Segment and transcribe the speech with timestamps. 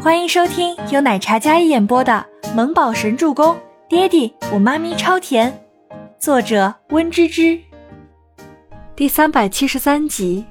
[0.00, 3.56] 欢迎收听由奶茶一演播的《萌宝神助攻》，
[3.88, 5.52] 爹地我妈咪超甜，
[6.20, 7.60] 作者温芝芝。
[8.94, 10.46] 第三百七十三集。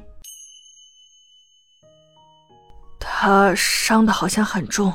[3.00, 4.94] 他伤的好像很重，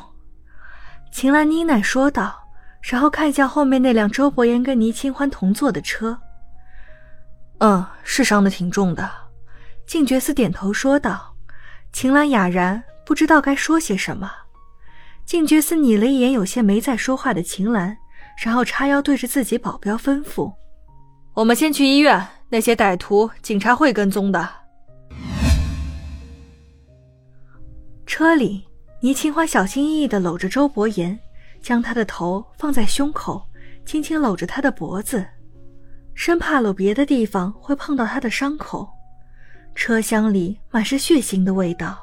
[1.10, 2.38] 秦岚呢喃说道，
[2.82, 6.20] 然后看向后面那辆周伯言跟倪清欢同坐的车。
[7.60, 9.10] 嗯，是伤的挺重的。
[9.86, 11.34] 静觉寺点头说道。
[11.90, 14.30] 秦岚哑然，不知道该说些什么。
[15.24, 17.96] 静觉寺睨了一眼有些没在说话的秦岚，
[18.44, 20.52] 然后叉腰对着自己保镖吩咐
[21.34, 24.46] ：“我们先去医院，那些歹徒警察会跟踪的。”
[28.04, 28.64] 车里，
[29.00, 31.18] 倪清欢小心翼翼地搂着周伯言，
[31.62, 33.42] 将他的头放在胸口，
[33.86, 35.24] 轻轻搂着他的脖子，
[36.14, 38.86] 生怕搂别的地方会碰到他的伤口。
[39.74, 41.96] 车厢里满是血腥的味道。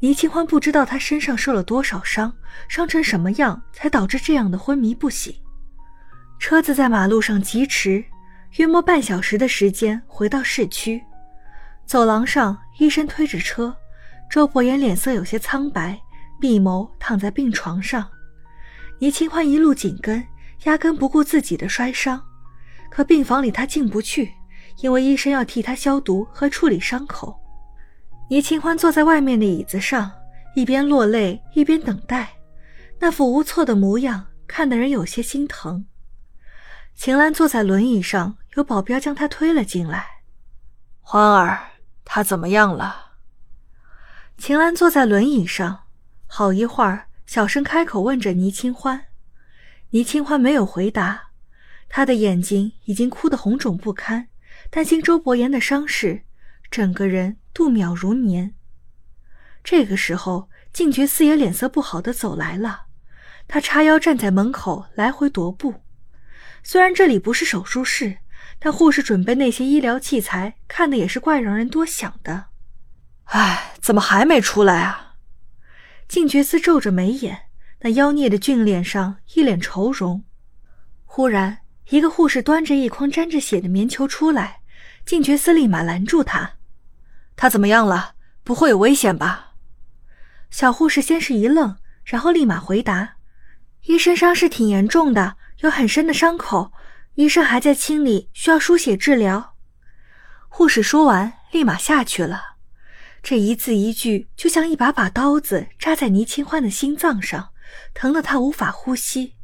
[0.00, 2.32] 倪清欢不知道他身上受了多少伤，
[2.68, 5.34] 伤成什么样才导致这样的昏迷不醒。
[6.38, 8.04] 车子在马路上疾驰，
[8.56, 11.02] 约莫半小时的时间回到市区。
[11.86, 13.74] 走廊上，医生推着车，
[14.30, 15.98] 周伯言脸色有些苍白，
[16.38, 18.06] 闭眸躺在病床上。
[18.98, 20.22] 倪清欢一路紧跟，
[20.64, 22.22] 压根不顾自己的摔伤。
[22.90, 24.30] 可病房里他进不去，
[24.82, 27.34] 因为医生要替他消毒和处理伤口。
[28.28, 30.10] 倪清欢坐在外面的椅子上，
[30.56, 32.28] 一边落泪一边等待，
[32.98, 35.86] 那副无措的模样看得人有些心疼。
[36.96, 40.06] 秦岚坐在轮椅上，有保镖将她推了进来。
[41.00, 41.60] 欢儿，
[42.04, 43.12] 他怎么样了？
[44.36, 45.84] 秦岚坐在轮椅上，
[46.26, 49.04] 好一会儿，小声开口问着倪清欢。
[49.90, 51.28] 倪清欢没有回答，
[51.88, 54.26] 他的眼睛已经哭得红肿不堪，
[54.68, 56.24] 担心周伯言的伤势，
[56.70, 57.36] 整个人。
[57.56, 58.52] 度秒如年。
[59.64, 62.82] 这个时候，静觉寺也脸色不好的走来了，
[63.48, 65.76] 他叉腰站在门口，来回踱步。
[66.62, 68.18] 虽然这里不是手术室，
[68.58, 72.48] 但护士准备那些医疗器材，看的也是怪让人多想的。
[73.24, 75.14] 唉，怎么还没出来啊？
[76.06, 77.44] 静觉斯皱着眉眼，
[77.80, 80.22] 那妖孽的俊脸上一脸愁容。
[81.06, 84.60] 忽然，一个护士端着一筐沾着血的棉球出来，
[85.06, 86.55] 静觉斯立马拦住他。
[87.36, 88.14] 他怎么样了？
[88.42, 89.52] 不会有危险吧？
[90.50, 93.16] 小护士先是一愣，然后立马回答
[93.86, 96.72] ：“医生伤势挺严重的，有很深的伤口，
[97.14, 99.54] 医生还在清理，需要输血治疗。”
[100.48, 102.56] 护士说完，立马下去了。
[103.22, 107.50] 这一字一句，就像一把把刀子扎在倪清欢的心脏上，
[107.92, 109.34] 疼得他无法呼吸。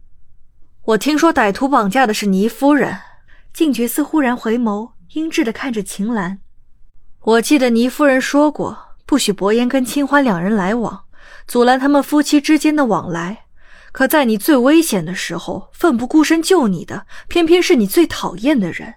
[0.84, 2.96] 我听说歹徒绑架的是倪夫人。
[3.52, 6.40] 静觉寺忽然回眸，阴鸷的看着秦岚。
[7.24, 11.04] 我记得倪夫人说过，不许伯言跟清欢两人来往，
[11.46, 13.44] 阻拦他们夫妻之间的往来。
[13.92, 18.94] 可在你最危险的时候，奋不顾身救你的，偏偏是你最讨厌的人。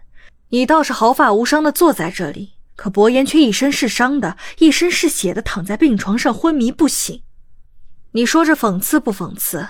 [0.49, 7.21] 你倒是毫发无伤的坐在这里，可伯言却一身是伤的，一身是血的躺在病床上昏迷不醒。
[8.13, 9.67] 你说这讽刺不讽刺？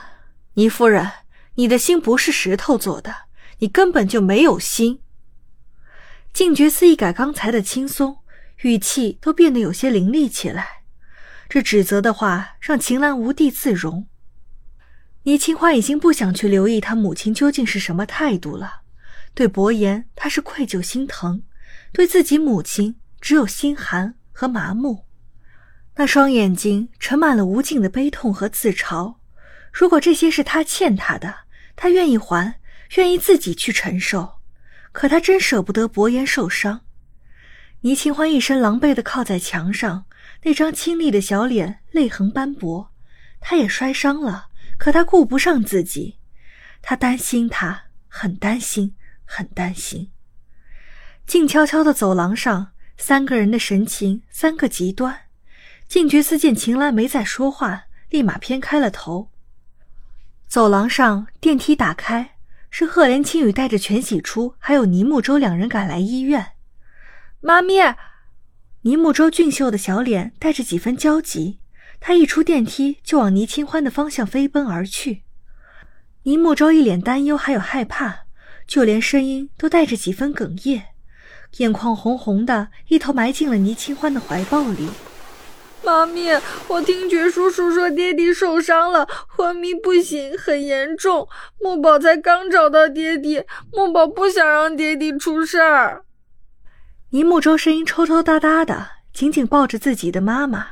[0.54, 1.12] 倪夫人，
[1.56, 3.14] 你的心不是石头做的，
[3.60, 5.02] 你根本就没有心。
[6.32, 8.20] 静觉寺一改刚才的轻松。
[8.62, 10.84] 语气都变得有些凌厉起来，
[11.50, 14.08] 这指责的话让秦岚无地自容。
[15.24, 18.82] 倪清欢已经不想去留意他母亲究竟是什么态度了。
[19.34, 21.42] 对伯言，他是愧疚心疼；
[21.92, 25.06] 对自己母亲，只有心寒和麻木。
[25.96, 29.16] 那双眼睛盛满了无尽的悲痛和自嘲。
[29.74, 31.36] 如果这些是他欠他的，
[31.76, 32.62] 他愿意还，
[32.96, 34.36] 愿意自己去承受。
[34.94, 36.85] 可他真舍不得伯言受伤。
[37.86, 40.06] 倪清欢一身狼狈的靠在墙上，
[40.42, 42.92] 那张清丽的小脸泪痕斑驳。
[43.40, 44.48] 他也摔伤了，
[44.80, 46.18] 可他顾不上自己。
[46.82, 50.10] 他担心他，很担心，很担心。
[51.28, 55.16] 静悄悄的走廊上，三个人的神情三个极端。
[55.88, 59.30] 静觉寺见秦岚没再说话，立马偏开了头。
[60.48, 62.32] 走廊上电梯打开，
[62.72, 66.54] 是赫连青雨带着全喜初还有倪木舟两人赶来医院。
[67.48, 67.96] 妈咪，
[68.82, 71.60] 倪木舟俊秀的小脸带着几分焦急，
[72.00, 75.22] 他一出电梯就往倪清欢的方向飞奔而去。
[76.24, 78.22] 倪木舟一脸担忧，还有害怕，
[78.66, 80.86] 就连声音都带着几分哽咽，
[81.58, 84.90] 眼眶红红的，一头埋进了倪清欢的怀抱里。
[85.84, 91.30] 妈咪，我听觉叔叔说爹地受伤了，昏迷不醒，很严重。
[91.62, 96.06] 木宝才刚找到爹地，木宝不想让爹地出事儿。
[97.16, 100.68] 倪木舟声音抽抽搭搭的，紧紧抱着自己的妈妈。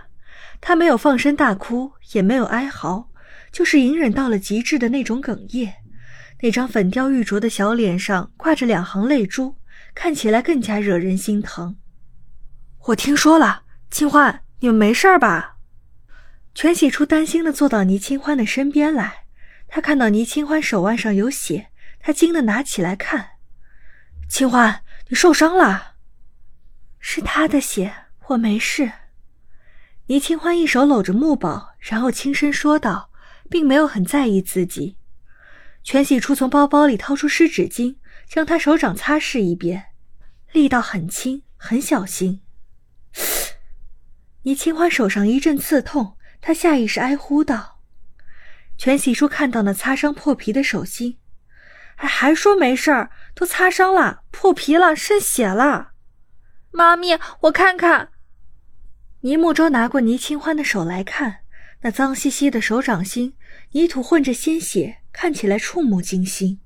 [0.59, 3.07] 他没有放声大哭，也没有哀嚎，
[3.49, 5.73] 就是隐忍到了极致的那种哽咽。
[6.41, 9.55] 那张粉雕玉琢的小脸上挂着两行泪珠，
[9.95, 11.77] 看起来更加惹人心疼。
[12.87, 15.55] 我听说了，清欢，你们没事吧？
[16.53, 19.27] 全喜初担心的坐到倪清欢的身边来，
[19.69, 21.69] 他看到倪清欢手腕上有血，
[22.01, 23.29] 他惊的拿起来看。
[24.27, 25.92] 清欢，你受伤了？
[27.05, 27.93] 是他的血，
[28.27, 28.89] 我没事。
[30.07, 33.11] 倪清欢一手搂着木宝，然后轻声说道，
[33.49, 34.95] 并没有很在意自己。
[35.83, 39.87] 全喜初从包包里掏出湿纸巾，将他手掌擦拭一遍，
[40.53, 42.41] 力道很轻，很小心。
[44.43, 47.81] 倪清欢手上一阵刺痛，他下意识哀呼道
[48.79, 51.17] ：“全喜初看到那擦伤破皮的手心，
[51.97, 55.89] 还还说没事儿，都擦伤了，破皮了，渗血了。
[56.73, 58.09] 妈咪，我看看。”
[59.21, 61.37] 倪木舟拿过倪清欢的手来看，
[61.81, 63.35] 那脏兮兮的手掌心，
[63.71, 64.97] 泥土混着鲜血。
[65.13, 66.59] 看起来触目惊心。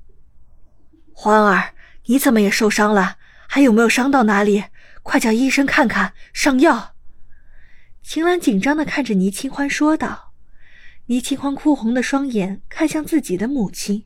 [1.11, 1.73] 欢儿，
[2.05, 3.17] 你怎么也受伤了？
[3.45, 4.63] 还有没有伤到哪里？
[5.03, 6.95] 快叫医生看看，上药。
[8.01, 10.31] 秦岚紧张的看着倪清欢说道。
[11.07, 14.05] 倪清欢哭红的双眼看向自己的母亲：“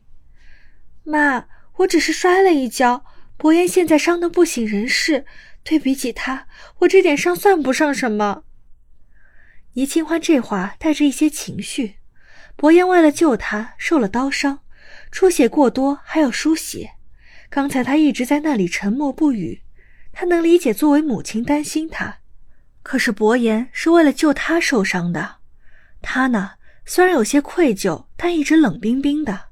[1.04, 1.46] 妈，
[1.76, 3.04] 我只是摔了一跤，
[3.36, 5.24] 伯言现在伤得不省人事。
[5.64, 6.46] 对比起他，
[6.80, 8.44] 我这点伤算不上什么。”
[9.74, 11.96] 倪清欢这话带着一些情绪。
[12.54, 14.60] 伯言为了救他受了刀伤，
[15.10, 16.92] 出血过多还要输血。
[17.48, 19.62] 刚才他一直在那里沉默不语，
[20.12, 22.18] 他能理解作为母亲担心他。
[22.82, 25.36] 可是伯言是为了救他受伤的，
[26.02, 26.52] 他呢
[26.84, 29.48] 虽然有些愧疚，但一直冷冰冰的。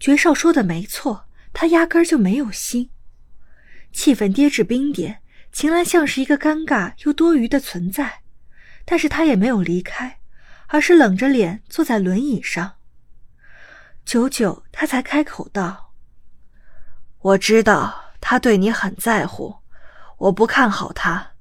[0.00, 2.90] 爵少说的没错，他压根儿就没有心。
[3.92, 5.20] 气氛跌至冰点，
[5.54, 8.22] 秦岚像是一个尴尬又多余的存在，
[8.84, 10.20] 但是他也没有离开。
[10.66, 12.78] 而是冷着脸坐在轮椅上。
[14.04, 15.94] 久久，他才开口道
[17.20, 19.58] ：“我知道他对你很在乎，
[20.18, 21.34] 我不看好他，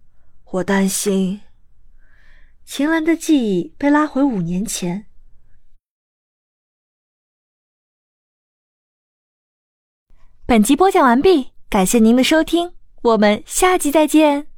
[0.52, 1.42] 我担心。”
[2.64, 5.08] 秦岚的记忆被拉回五年前。
[10.46, 14.53] 本集播讲完毕，感谢您的收听，我们下集再见。